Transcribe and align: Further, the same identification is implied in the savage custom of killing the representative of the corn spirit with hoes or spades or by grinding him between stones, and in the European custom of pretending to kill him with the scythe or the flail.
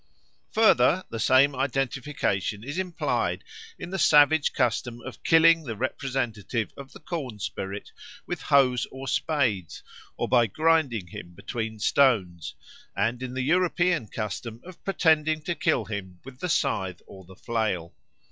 Further, 0.53 1.03
the 1.11 1.19
same 1.19 1.55
identification 1.55 2.63
is 2.63 2.79
implied 2.79 3.43
in 3.77 3.91
the 3.91 3.99
savage 3.99 4.51
custom 4.51 4.99
of 5.01 5.21
killing 5.21 5.61
the 5.61 5.75
representative 5.75 6.73
of 6.75 6.91
the 6.93 6.99
corn 6.99 7.37
spirit 7.37 7.91
with 8.25 8.41
hoes 8.41 8.87
or 8.89 9.07
spades 9.07 9.83
or 10.17 10.27
by 10.27 10.47
grinding 10.47 11.05
him 11.05 11.35
between 11.35 11.77
stones, 11.77 12.55
and 12.95 13.21
in 13.21 13.35
the 13.35 13.43
European 13.43 14.07
custom 14.07 14.59
of 14.63 14.83
pretending 14.83 15.39
to 15.43 15.53
kill 15.53 15.85
him 15.85 16.19
with 16.23 16.39
the 16.39 16.49
scythe 16.49 17.03
or 17.05 17.23
the 17.23 17.35
flail. 17.35 17.93